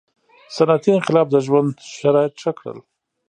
•صنعتي 0.55 0.89
انقلاب 0.93 1.27
د 1.31 1.35
ژوند 1.45 1.71
شرایط 1.97 2.33
ښه 2.41 2.51
کړل. 2.57 2.77